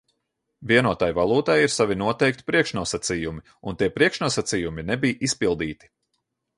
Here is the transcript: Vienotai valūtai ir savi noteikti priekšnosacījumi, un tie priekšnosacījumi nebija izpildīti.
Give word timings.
Vienotai 0.69 1.09
valūtai 1.17 1.57
ir 1.65 1.69
savi 1.75 1.97
noteikti 2.03 2.47
priekšnosacījumi, 2.49 3.47
un 3.73 3.81
tie 3.83 3.93
priekšnosacījumi 4.01 4.91
nebija 4.93 5.25
izpildīti. 5.31 5.97